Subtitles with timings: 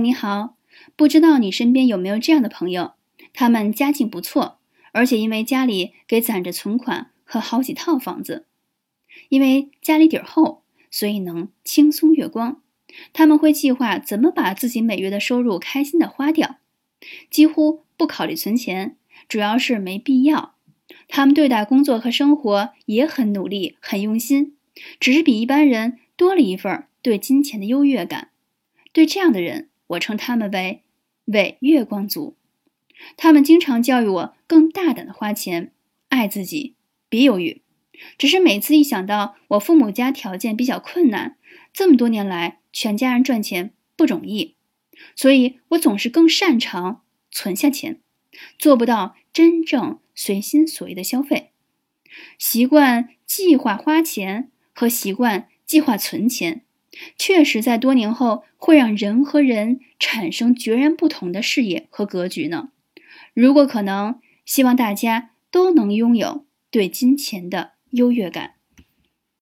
[0.00, 0.56] 你好，
[0.96, 2.94] 不知道你身边有没有这样的朋友？
[3.32, 4.58] 他们家境不错，
[4.92, 8.46] 而且因为家里给攒着存款和好几套房子，
[9.28, 12.62] 因为家里底儿厚，所以能轻松月光。
[13.12, 16.56] 他们会计划怎么把自己每月的收入开心的花掉，
[17.30, 18.96] 几乎不考虑存钱，
[19.28, 20.54] 主要是没必要。
[21.06, 24.56] 他们对待工作和生活也很努力、很用心，
[24.98, 28.30] 只是比一般人多了一份对金钱的优越感。
[28.92, 30.82] 对这样的人，我称他们为
[31.26, 32.36] “伪月光族”。
[33.16, 35.72] 他们经常教育我更大胆的花钱，
[36.08, 36.76] 爱自己，
[37.08, 37.62] 别犹豫。
[38.16, 41.36] 只是每次一想到我父母家条件比较困难，
[41.72, 44.54] 这么多年来全家人赚钱不容易，
[45.16, 48.00] 所以我总是更擅长存下钱，
[48.58, 51.50] 做不到真正随心所欲的消费。
[52.38, 56.62] 习惯计划花钱和习惯计划存钱。
[57.16, 62.70] 确实，在多年后会让人和人产生截然不同的视野和格局呢。
[63.34, 68.59] 如果可能，希望大家都能拥有对金钱的优越感。